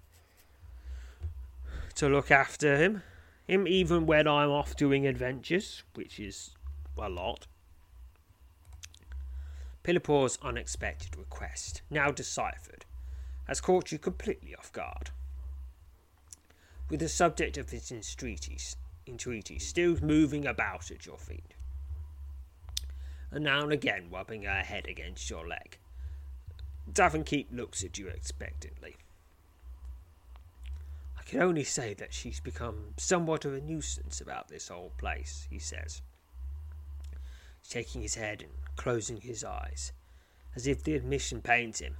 [1.96, 3.04] To look after him.
[3.46, 6.52] Him even when I'm off doing adventures, which is
[6.98, 7.48] a lot.
[9.84, 12.86] Pilipore's unexpected request, now deciphered,
[13.48, 15.10] has caught you completely off guard.
[16.90, 21.54] With the subject of his entreaties, entreaties still moving about at your feet,
[23.30, 25.78] and now and again rubbing her head against your leg,
[26.92, 28.98] Davenkeep looks at you expectantly.
[31.18, 35.48] I can only say that she's become somewhat of a nuisance about this whole place,
[35.50, 36.02] he says,
[37.68, 39.94] shaking his head and closing his eyes,
[40.56, 41.96] as if the admission pains him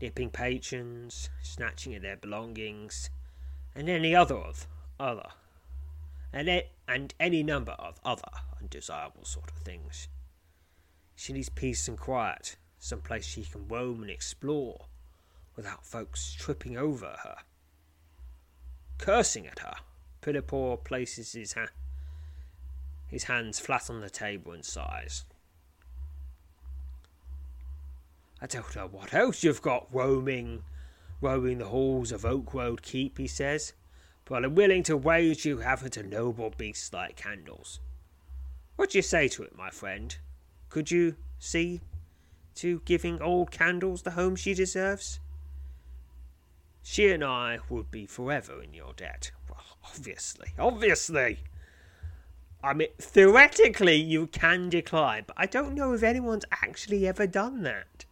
[0.00, 3.10] nipping patrons, snatching at their belongings,
[3.74, 4.66] and any other of
[4.98, 5.28] other,
[6.32, 8.22] and, it, and any number of other
[8.60, 10.08] undesirable sort of things.
[11.16, 14.86] She needs peace and quiet, some place she can roam and explore,
[15.56, 17.36] without folks tripping over her,
[18.98, 19.74] cursing at her.
[20.20, 21.68] Pilipore places his, ha-
[23.06, 25.24] his hands flat on the table and sighs.
[28.40, 30.62] I don't know what else you've got roaming,
[31.20, 33.72] roaming the halls of Oakwold Keep, he says,
[34.24, 37.80] but I'm willing to wager you haven't a noble beast like Candles.
[38.76, 40.16] What do you say to it, my friend?
[40.68, 41.80] Could you see
[42.58, 45.20] to giving old Candles the home she deserves?
[46.82, 49.30] She and I would be forever in your debt.
[49.48, 51.40] Well, obviously, obviously.
[52.62, 57.62] I mean, theoretically, you can decline, but I don't know if anyone's actually ever done
[57.62, 58.04] that.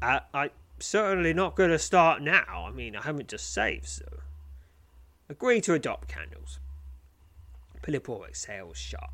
[0.00, 2.66] I, uh, I'm certainly not going to start now.
[2.68, 4.04] I mean, I haven't just saved, so.
[5.28, 6.60] Agree to adopt candles.
[7.82, 9.10] Pilipore exhales shut,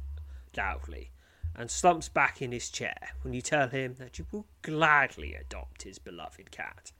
[0.56, 1.10] loudly,
[1.54, 5.82] and slumps back in his chair when you tell him that you will gladly adopt
[5.82, 6.92] his beloved cat.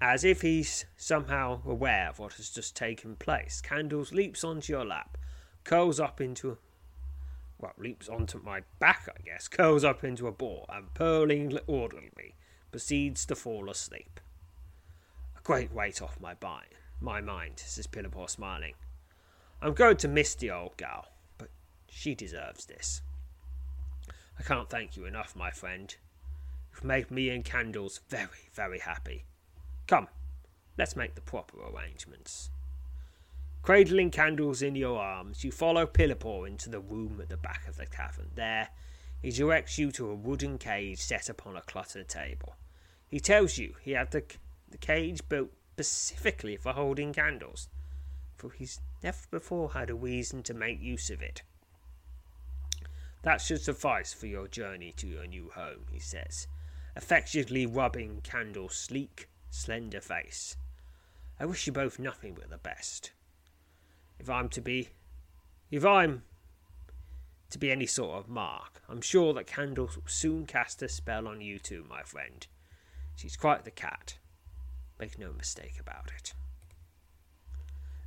[0.00, 4.84] As if he's somehow aware of what has just taken place, Candles leaps onto your
[4.84, 5.16] lap,
[5.64, 6.58] curls up into
[7.58, 12.34] well, leaps onto my back, I guess, curls up into a ball, and purling orderly,
[12.70, 14.20] proceeds to fall asleep.
[15.38, 18.74] A great weight off my mind, my mind, says Pilipore, smiling.
[19.62, 21.06] I'm going to miss the old gal,
[21.38, 21.48] but
[21.88, 23.00] she deserves this.
[24.38, 25.94] I can't thank you enough, my friend.
[26.72, 29.24] You've made me and Candles very, very happy.
[29.86, 30.08] Come,
[30.76, 32.50] let's make the proper arrangements.
[33.62, 37.78] Cradling candles in your arms, you follow Pilipore into the room at the back of
[37.78, 38.28] the cavern.
[38.34, 38.68] There,
[39.22, 42.56] he directs you to a wooden cage set upon a cluttered table.
[43.08, 44.22] He tells you he had the,
[44.68, 47.68] the cage built specifically for holding candles,
[48.36, 51.42] for he's never before had a reason to make use of it.
[53.24, 56.46] That should suffice for your journey to your new home, he says,
[56.94, 60.56] affectionately rubbing Candle's sleek, slender face.
[61.40, 63.10] I wish you both nothing but the best
[64.18, 64.88] if I'm to be
[65.70, 66.22] if I'm
[67.50, 71.28] to be any sort of mark, I'm sure that Candle will soon cast a spell
[71.28, 72.46] on you too, my friend.
[73.16, 74.18] She's quite the cat.
[74.98, 76.34] Make no mistake about it.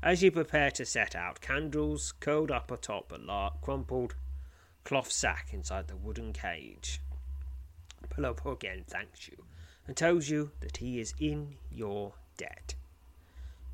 [0.01, 4.15] As you prepare to set out, Candles curled up atop a lark crumpled
[4.88, 7.02] cloth sack inside the wooden cage.
[8.10, 9.43] Pilipore again thanks you
[9.86, 12.73] and tells you that he is in your debt.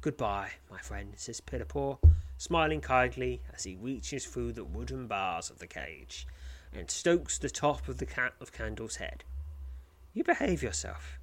[0.02, 2.00] Goodbye, my friend, says Pilipore,
[2.40, 6.26] smiling kindly as he reaches through the wooden bars of the cage
[6.74, 9.24] and strokes the top of the cat of Candle's head.
[10.16, 11.20] You behave yourself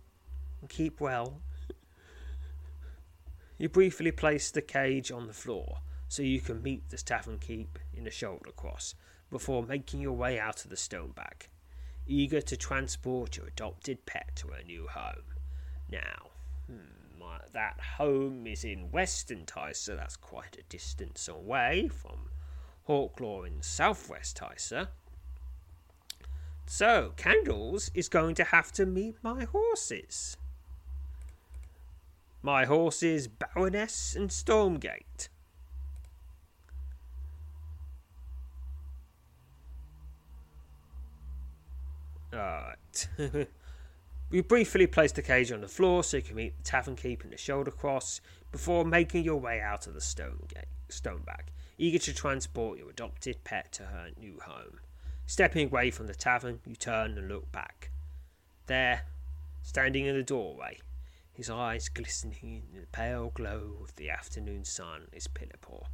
[0.60, 1.40] and keep well.
[3.58, 7.76] you briefly place the cage on the floor so you can meet the tavern keep
[7.92, 8.94] in a shoulder cross
[9.30, 11.48] before making your way out of the Stoneback.
[12.06, 15.36] eager to transport your adopted pet to a new home.
[15.90, 16.30] Now,
[16.66, 22.30] hmm, my, that home is in Western Tysa, that's quite a distance away from
[22.88, 24.88] Hawklaw in southwest Tysa.
[26.66, 30.36] So, Candles is going to have to meet my horses.
[32.42, 35.28] My horses, Baroness and Stormgate.
[42.32, 43.08] Alright.
[44.30, 47.24] you briefly place the cage on the floor so you can meet the tavern keep
[47.24, 48.20] and the shoulder cross
[48.52, 53.42] before making your way out of the stone gate, stoneback, eager to transport your adopted
[53.44, 54.78] pet to her new home.
[55.26, 57.90] Stepping away from the tavern, you turn and look back.
[58.66, 59.02] There,
[59.62, 60.78] standing in the doorway,
[61.32, 65.86] his eyes glistening in the pale glow of the afternoon sun, is Pillipore.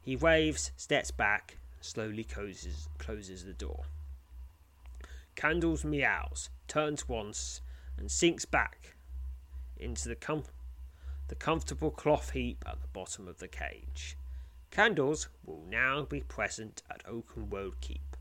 [0.00, 3.84] He waves, steps back, slowly closes, closes the door.
[5.40, 7.62] Candles meows, turns once,
[7.96, 8.94] and sinks back
[9.78, 10.44] into the, com-
[11.28, 14.18] the comfortable cloth heap at the bottom of the cage.
[14.70, 18.18] Candles will now be present at Oaken Oakenwold Keep.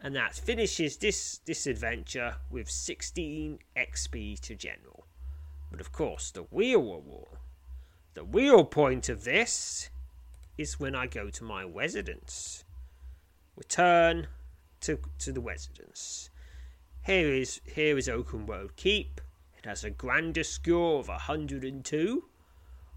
[0.00, 5.06] And that finishes this, this adventure with 16 XP to General.
[5.72, 7.38] But of course, the real reward,
[8.14, 9.90] the real point of this,
[10.56, 12.62] is when I go to my residence.
[13.56, 14.28] Return
[14.82, 16.30] to, to the residence.
[17.04, 19.20] Here is here is Oakenwold Keep.
[19.56, 22.24] It has a grandeur score of 102,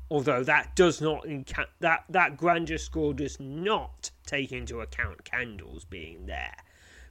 [0.10, 5.86] although that does not inca- that that grandeur score does not take into account candles
[5.86, 6.58] being there,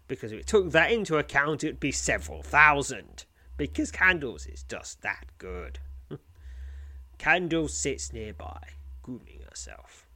[0.09, 3.25] because if it took that into account, it'd be several thousand.
[3.57, 5.81] Because candles is just that good.
[7.19, 8.59] Candles sits nearby,
[9.03, 10.07] grooming herself.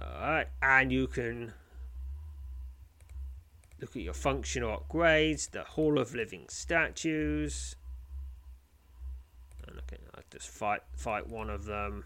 [0.00, 1.54] Alright, and you can
[3.80, 7.76] look at your functional upgrades, the Hall of Living Statues.
[9.66, 12.04] And I can I just fight fight one of them.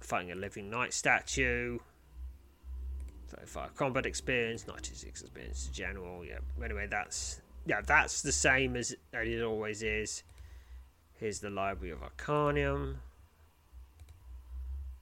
[0.00, 1.78] Fighting a living knight statue.
[3.28, 6.24] 35 combat experience, 96 experience general.
[6.24, 6.38] Yeah.
[6.62, 10.22] Anyway, that's yeah, that's the same as it always is.
[11.14, 12.96] Here's the Library of Arcanium,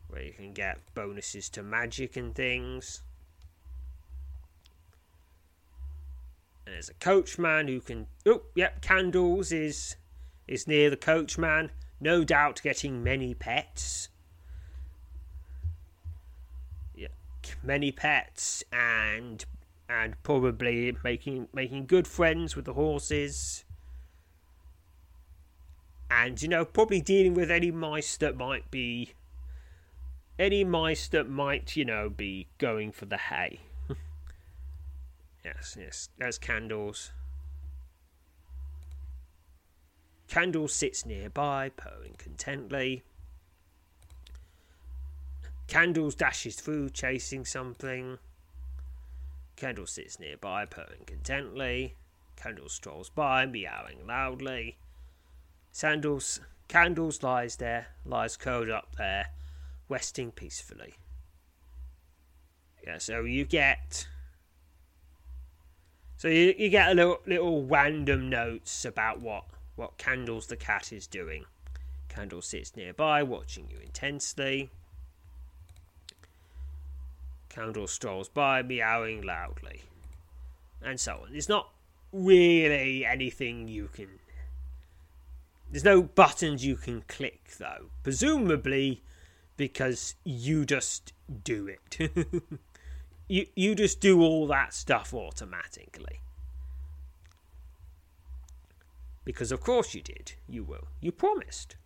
[0.09, 3.03] where you can get bonuses to magic and things.
[6.66, 8.07] And there's a coachman who can.
[8.27, 9.96] Oh, yep, Candles is
[10.48, 11.70] is near the coachman.
[12.00, 14.09] No doubt getting many pets.
[16.94, 17.09] Yeah,
[17.62, 19.44] many pets and
[19.88, 23.64] and probably making making good friends with the horses.
[26.11, 29.14] And you know, probably dealing with any mice that might be
[30.38, 33.61] any mice that might, you know, be going for the hay.
[35.44, 36.09] Yes, yes.
[36.18, 37.12] There's Candles.
[40.26, 43.02] Candle sits nearby, purring contently.
[45.66, 48.18] Candles dashes through, chasing something.
[49.57, 51.92] Candle sits nearby, purring contently.
[52.37, 54.76] Candle strolls by, meowing loudly.
[55.72, 59.28] Sandals, Candles lies there, lies curled up there,
[59.88, 60.94] resting peacefully.
[62.85, 64.09] Yeah, so you get
[66.16, 69.44] so you, you get a little little random notes about what
[69.77, 71.44] what Candles the cat is doing.
[72.09, 74.70] Candle sits nearby, watching you intensely.
[77.48, 79.83] Candle strolls by, meowing loudly,
[80.83, 81.35] and so on.
[81.35, 81.70] It's not
[82.12, 84.09] really anything you can.
[85.70, 87.90] There's no buttons you can click though.
[88.03, 89.03] Presumably,
[89.57, 92.11] because you just do it.
[93.28, 96.20] you you just do all that stuff automatically.
[99.24, 100.34] Because of course you did.
[100.46, 100.88] You will.
[101.00, 101.76] You promised.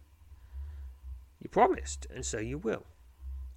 [1.41, 2.85] You promised, and so you will.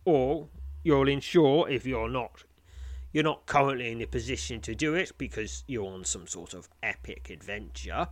[0.06, 0.50] Or
[0.84, 2.44] you'll ensure if you're not
[3.12, 6.70] you're not currently in a position to do it because you're on some sort of
[6.82, 8.08] epic adventure,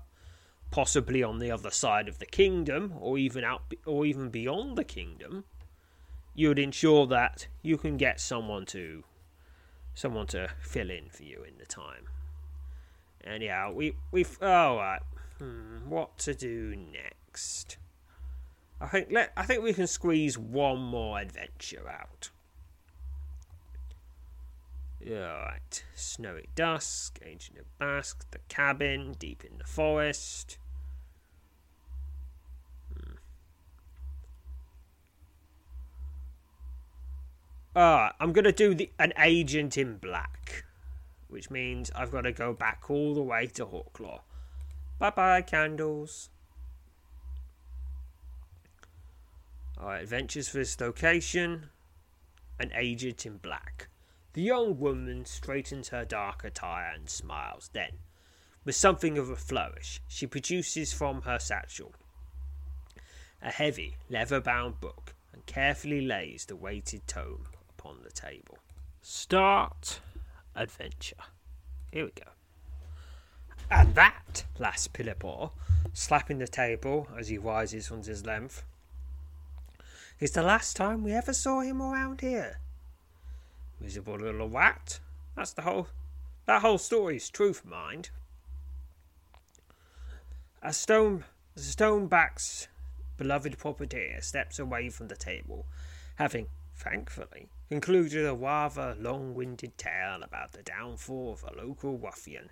[0.72, 4.84] possibly on the other side of the kingdom, or even out or even beyond the
[4.84, 5.46] kingdom.
[6.34, 9.04] You would ensure that you can get someone to
[10.00, 12.06] someone to fill in for you in the time.
[13.24, 15.02] Anyhow, we we've all right.
[15.40, 17.78] Hmm, what to do next?
[18.80, 22.30] I think let I think we can squeeze one more adventure out.
[25.06, 25.84] Alright.
[25.96, 30.58] Snowy Dusk, Ancient of Basque, the cabin, deep in the forest.
[37.76, 40.66] Alright, I'm gonna do the an agent in black.
[41.28, 44.22] which means I've got to go back all the way to Hawklaw.
[44.98, 46.30] Bye bye, candles.
[49.80, 51.70] Alright, adventures for this location.
[52.60, 53.90] An agent in black.
[54.34, 57.70] The young woman straightens her dark attire and smiles.
[57.72, 58.00] Then,
[58.66, 61.94] with something of a flourish, she produces from her satchel
[63.42, 67.46] a heavy, leather bound book and carefully lays the weighted tome
[67.80, 68.58] upon the table.
[69.02, 70.02] Start
[70.54, 71.16] adventure.
[71.92, 72.32] Here we go.
[73.72, 75.52] And that, laughs Philippa,
[75.94, 78.64] slapping the table as he rises from his length,
[80.20, 82.60] is the last time we ever saw him around here.
[83.80, 85.00] Miserable little rat.
[85.36, 85.88] That's the whole.
[86.46, 88.10] That whole story's truth, mind.
[90.62, 91.24] A Stone,
[91.56, 92.68] Stoneback's
[93.16, 95.66] beloved puppeteer steps away from the table,
[96.16, 102.50] having, thankfully, concluded a rather long-winded tale about the downfall of a local ruffian.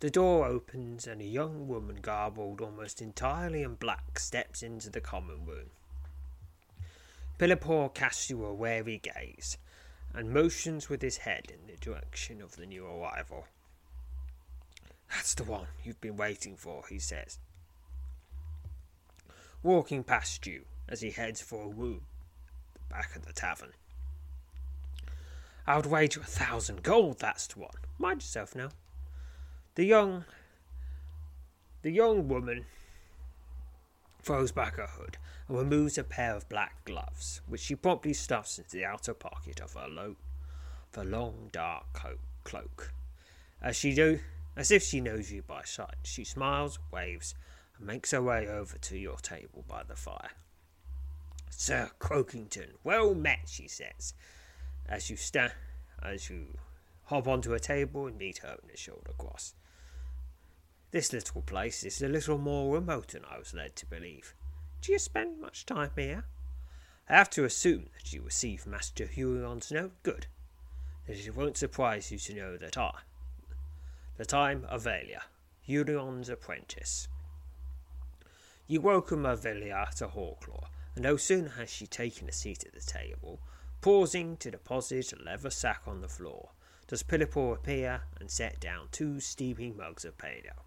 [0.00, 5.00] The door opens and a young woman garbled almost entirely in black steps into the
[5.00, 5.70] common room.
[7.38, 9.58] Philippa casts you a wary gaze
[10.12, 13.46] and motions with his head in the direction of the new arrival.
[15.10, 17.38] That's the one you've been waiting for, he says,
[19.62, 22.02] walking past you as he heads for a room
[22.88, 23.72] back at the tavern.
[25.66, 27.70] I would wager a thousand gold that's the one.
[27.98, 28.68] Mind yourself now.
[29.74, 30.24] The young
[31.82, 32.66] the young woman
[34.22, 35.18] throws back her hood
[35.48, 39.60] and removes a pair of black gloves, which she promptly stuffs into the outer pocket
[39.60, 40.16] of her, low,
[40.88, 42.92] of her long dark coat, cloak.
[43.62, 44.18] As she do,
[44.56, 47.34] as if she knows you by sight, she smiles, waves,
[47.78, 50.30] and makes her way over to your table by the fire.
[51.58, 54.12] Sir Croakington, well met, she says,
[54.86, 55.54] as you stand,
[56.02, 56.58] as you
[57.04, 59.54] hop onto a table and meet her in the shoulder cross.
[60.90, 64.34] This little place is a little more remote than I was led to believe.
[64.82, 66.24] Do you spend much time here?
[67.08, 69.92] I have to assume that you received Master Huron's note.
[70.02, 70.26] Good.
[71.06, 72.92] That it won't surprise you to know that I,
[74.18, 75.22] that I'm Avelia,
[75.62, 77.08] Huron's apprentice.
[78.66, 80.66] You welcome Avelia to Hawklaw,
[80.96, 83.40] no sooner has she taken a seat at the table,
[83.80, 86.50] pausing to deposit a leather sack on the floor,
[86.88, 90.64] does Philippa appear and set down two steaming mugs of pale ale.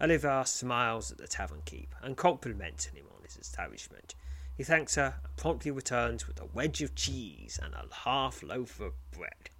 [0.00, 4.14] Avelia smiles at the tavern keep and compliments him on his establishment.
[4.56, 8.80] He thanks her and promptly returns with a wedge of cheese and a half loaf
[8.80, 9.50] of bread.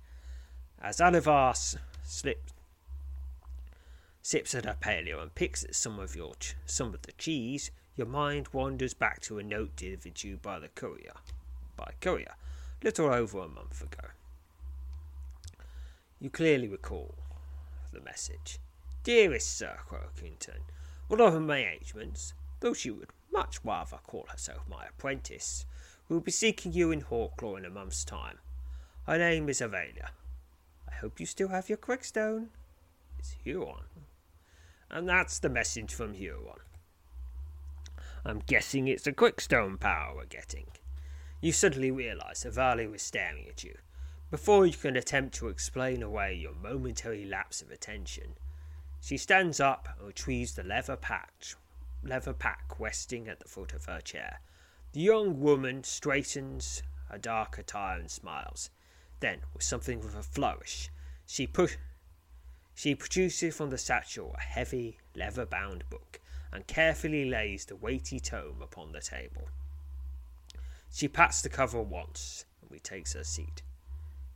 [0.81, 2.53] As Avelia slips,
[4.23, 7.71] sips at her paleo and picks at some of your ch- some of the cheese,
[8.01, 11.13] your mind wanders back to a note delivered to you by the courier,
[11.77, 12.33] by courier,
[12.83, 14.09] little over a month ago.
[16.19, 17.15] You clearly recall
[17.93, 18.59] the message.
[19.05, 20.63] Dearest Sir Croakington,
[21.11, 25.67] of my engagements, though she would much rather call herself my apprentice,
[26.09, 28.39] will be seeking you in Hawklaw in a month's time.
[29.07, 30.09] Her name is Avelia.
[30.91, 32.49] I hope you still have your quickstone.
[33.19, 33.85] It's Huron.
[34.91, 36.61] And that's the message from Huron.
[38.25, 40.67] I'm guessing it's a quickstone power we're getting.
[41.41, 43.77] You suddenly realise Avelia was staring at you.
[44.31, 48.35] Before you can attempt to explain away your momentary lapse of attention,
[49.01, 51.33] she stands up and retrieves the leather pack,
[52.03, 54.41] leather pack resting at the foot of her chair.
[54.93, 58.69] The young woman straightens her dark attire and smiles.
[59.21, 60.91] Then, with something of a flourish,
[61.27, 61.79] she put
[62.75, 66.21] she produces from the satchel a heavy, leather bound book
[66.53, 69.49] and carefully lays the weighty tome upon the table.
[70.93, 73.63] She pats the cover once, and we takes her seat.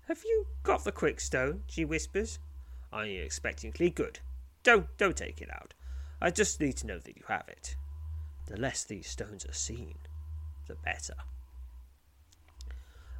[0.06, 1.64] Have you got the quickstone?
[1.66, 2.38] she whispers.
[2.92, 4.20] You expectantly good?
[4.62, 5.74] Don't don't take it out.
[6.20, 7.76] I just need to know that you have it.
[8.46, 9.96] The less these stones are seen,
[10.68, 11.14] the better.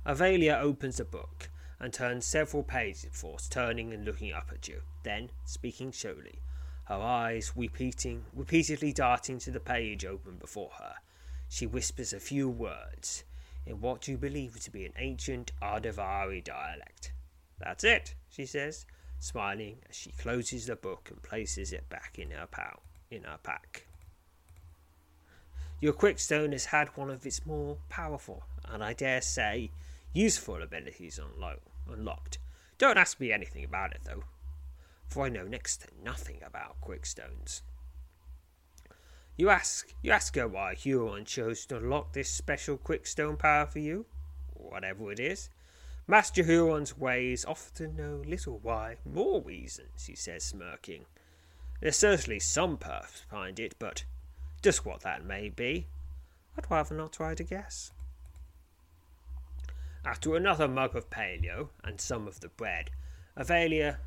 [0.07, 1.49] Avelia opens the book
[1.81, 4.83] and turns several pages before turning and looking up at you.
[5.03, 6.41] Then, speaking slowly,
[6.85, 10.95] her eyes repeating, repeatedly darting to the page open before her,
[11.49, 13.25] she whispers a few words
[13.67, 17.13] in what you believe to be an ancient Ardavari dialect.
[17.59, 18.85] That's it, she says,
[19.19, 22.81] smiling as she closes the book and places it back in her, pow-
[23.11, 23.87] in her pack.
[25.81, 29.71] Your Quickstone has had one of its more powerful, and I dare say,
[30.13, 31.59] useful abilities unlo-
[31.91, 32.39] unlocked.
[32.79, 34.25] Don't ask me anything about it, though,
[35.15, 37.63] for I know next to nothing about Quickstones.
[39.37, 43.79] You ask, you ask her why Huron chose to unlock this special Quickstone power for
[43.79, 44.07] you,
[44.55, 45.51] whatever it is.
[46.09, 51.05] Master Huron's ways often know little why, more reasons, he says, smirking.
[51.81, 54.05] There's certainly some purpose behind it, but
[54.63, 55.87] just what that may be,
[56.59, 57.93] I'd rather not try to guess.
[60.05, 62.91] After another mug of paleo and some of the bread,
[63.39, 63.99] Avelia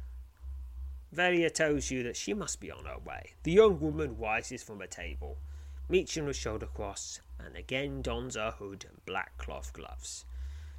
[1.12, 3.34] Velia tells you that she must be on her way.
[3.43, 5.38] The young woman rises from a table,
[5.89, 10.26] meets you with shoulder cross, and again dons her hood and black cloth gloves.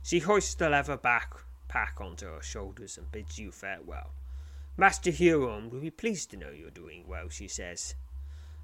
[0.03, 1.35] She hoists the leather back
[1.69, 4.11] pack onto her shoulders and bids you farewell.
[4.77, 7.95] Master Huron will be pleased to know you're doing well, she says,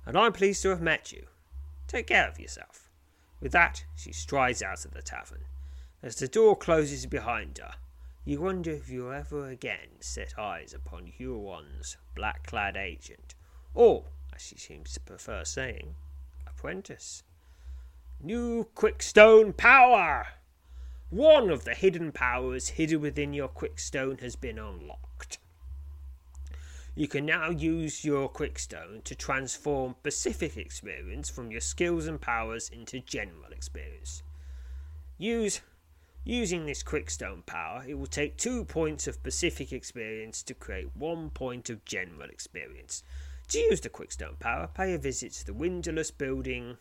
[0.06, 1.26] and I'm pleased to have met you.
[1.86, 2.90] Take care of yourself.
[3.40, 5.44] With that, she strides out of the tavern.
[6.02, 7.74] As the door closes behind her,
[8.24, 13.34] you wonder if you'll ever again set eyes upon Huron's black clad agent,
[13.74, 14.04] or,
[14.34, 15.94] as she seems to prefer saying,
[16.46, 17.22] apprentice.
[18.20, 20.26] New Quickstone Power!
[21.10, 25.38] One of the hidden powers hidden within your Quickstone has been unlocked.
[26.96, 32.70] You can now use your Quickstone to transform specific experience from your skills and powers
[32.70, 34.22] into general experience.
[35.18, 35.60] Use
[36.26, 41.28] Using this Quickstone power, it will take two points of specific experience to create one
[41.28, 43.02] point of general experience.
[43.48, 46.78] To use the Quickstone power, pay a visit to the windowless building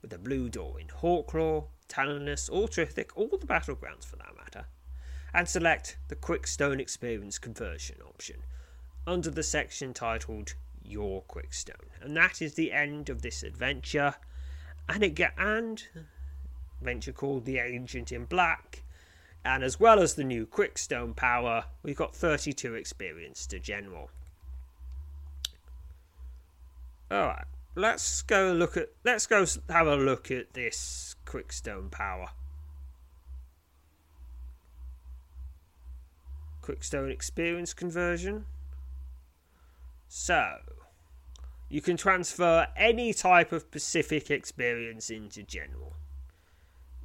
[0.00, 4.66] with the blue door in Hawklaw, Talonless, or Trithik, all the battlegrounds for that matter,
[5.34, 8.44] and select the Quickstone Experience Conversion option
[9.08, 10.54] under the section titled
[10.84, 11.90] Your Quickstone.
[12.00, 14.14] And that is the end of this adventure.
[14.88, 15.82] And it get and
[16.80, 18.82] venture called The Agent in Black.
[19.44, 24.10] And as well as the new Quickstone power, we've got 32 experience to general.
[27.10, 32.28] Alright, let's go look at let's go have a look at this Quickstone power.
[36.60, 38.44] Quickstone experience conversion.
[40.08, 40.58] So,
[41.70, 45.97] you can transfer any type of specific experience into general.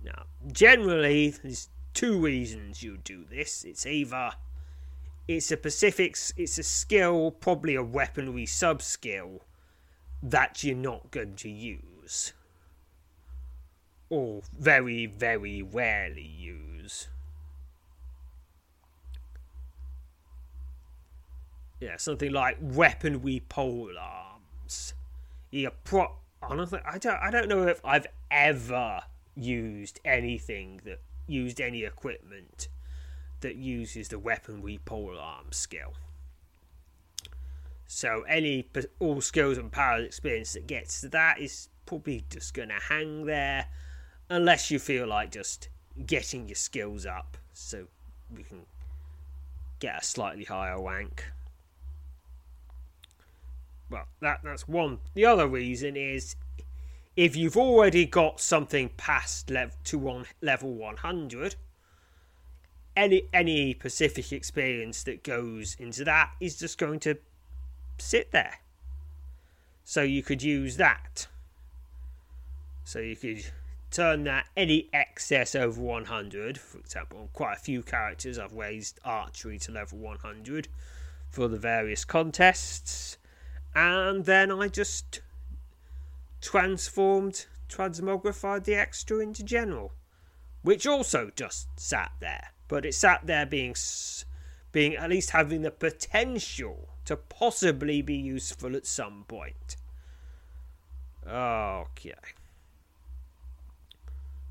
[0.03, 3.63] Now, generally, there's two reasons you do this.
[3.63, 4.31] It's either
[5.27, 9.41] it's a Pacific's, it's a skill, probably a weaponry sub skill
[10.21, 12.33] that you're not going to use,
[14.09, 17.07] or very, very rarely use.
[21.79, 24.93] Yeah, something like weaponry pole arms.
[25.51, 26.11] Yeah, pro.
[26.41, 27.17] Honestly, I don't.
[27.21, 29.03] I don't know if I've ever
[29.35, 32.67] used anything that used any equipment
[33.41, 35.93] that uses the weaponry pole arm skill.
[37.85, 38.67] So any
[38.99, 43.67] all skills and powers experience that gets to that is probably just to hang there,
[44.29, 45.69] unless you feel like just
[46.05, 47.85] getting your skills up so
[48.35, 48.65] we can
[49.79, 51.25] get a slightly higher rank.
[53.89, 54.99] Well, that that's one.
[55.13, 56.35] The other reason is
[57.15, 61.55] if you've already got something past level to one level 100
[62.95, 67.17] any any pacific experience that goes into that is just going to
[67.97, 68.59] sit there.
[69.83, 71.27] So you could use that.
[72.83, 73.45] So you could
[73.91, 79.59] turn that any excess over 100 for example quite a few characters i've raised archery
[79.59, 80.67] to level 100
[81.29, 83.19] for the various contests
[83.75, 85.21] and then i just
[86.43, 89.93] transformed, transmogrified the extra into general,
[90.61, 93.75] which also just sat there, but it sat there being
[94.71, 99.77] being at least having the potential to possibly be useful at some point.
[101.25, 102.13] Okay.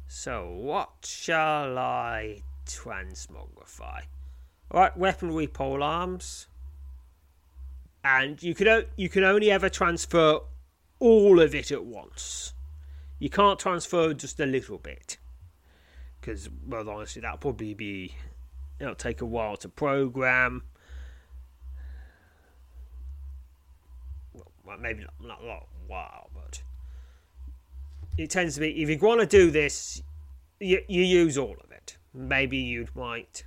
[0.06, 4.02] So what shall I transmogrify?
[4.72, 6.46] Alright, weaponry pole arms.
[8.04, 10.40] And you can you can only ever transfer
[11.02, 12.54] all of it at once.
[13.18, 15.18] You can't transfer just a little bit.
[16.20, 18.14] Because, well, honestly, that'll probably be.
[18.78, 20.62] It'll take a while to program.
[24.64, 26.62] Well, maybe not, not a lot while, but.
[28.16, 28.80] It tends to be.
[28.80, 30.02] If you want to do this,
[30.60, 31.96] you, you use all of it.
[32.14, 33.44] Maybe you might.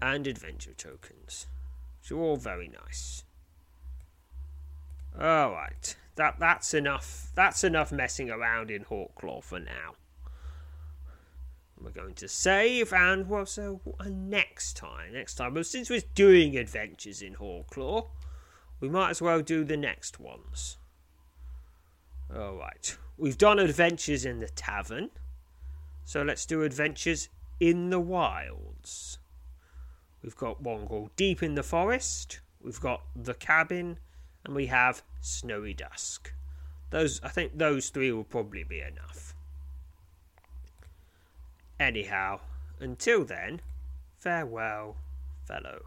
[0.00, 1.46] and Adventure Tokens.
[2.00, 3.24] Which are all very nice.
[5.18, 5.96] Alright.
[6.16, 9.94] That that's enough that's enough messing around in Hawklaw for now.
[11.84, 15.90] We're going to save and well so uh, uh, next time next time well since
[15.90, 18.06] we're doing adventures in Hawklaw,
[18.80, 20.78] we might as well do the next ones.
[22.34, 22.96] Alright.
[23.18, 25.10] We've done adventures in the tavern.
[26.04, 27.28] So let's do adventures
[27.60, 29.18] in the wilds.
[30.22, 32.40] We've got one called Deep in the Forest.
[32.60, 33.98] We've got The Cabin.
[34.44, 36.32] And we have Snowy Dusk.
[36.90, 39.31] Those I think those three will probably be enough.
[41.82, 42.38] Anyhow,
[42.78, 43.60] until then,
[44.16, 44.98] farewell,
[45.48, 45.86] fellow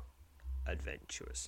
[0.68, 1.48] adventurers.